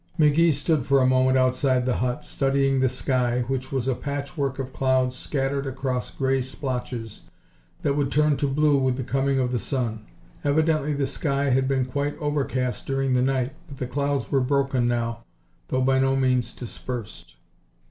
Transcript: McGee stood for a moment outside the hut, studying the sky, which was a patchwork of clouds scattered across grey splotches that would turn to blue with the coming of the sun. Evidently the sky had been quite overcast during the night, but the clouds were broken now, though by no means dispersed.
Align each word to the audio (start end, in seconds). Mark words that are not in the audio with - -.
McGee 0.19 0.51
stood 0.51 0.87
for 0.87 0.99
a 0.99 1.05
moment 1.05 1.37
outside 1.37 1.85
the 1.85 1.97
hut, 1.97 2.25
studying 2.25 2.79
the 2.79 2.89
sky, 2.89 3.41
which 3.41 3.71
was 3.71 3.87
a 3.87 3.93
patchwork 3.93 4.57
of 4.57 4.73
clouds 4.73 5.15
scattered 5.15 5.67
across 5.67 6.09
grey 6.09 6.41
splotches 6.41 7.21
that 7.83 7.93
would 7.95 8.11
turn 8.11 8.35
to 8.37 8.47
blue 8.47 8.77
with 8.79 8.97
the 8.97 9.03
coming 9.03 9.37
of 9.37 9.51
the 9.51 9.59
sun. 9.59 10.07
Evidently 10.43 10.93
the 10.95 11.05
sky 11.05 11.51
had 11.51 11.67
been 11.67 11.85
quite 11.85 12.17
overcast 12.17 12.87
during 12.87 13.13
the 13.13 13.21
night, 13.21 13.53
but 13.67 13.77
the 13.77 13.85
clouds 13.85 14.31
were 14.31 14.41
broken 14.41 14.87
now, 14.87 15.23
though 15.67 15.81
by 15.83 15.99
no 15.99 16.15
means 16.15 16.51
dispersed. 16.51 17.35